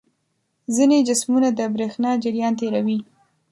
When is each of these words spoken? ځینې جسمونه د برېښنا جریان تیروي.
ځینې 0.75 0.97
جسمونه 1.07 1.49
د 1.57 1.59
برېښنا 1.73 2.11
جریان 2.23 2.53
تیروي. 2.59 2.99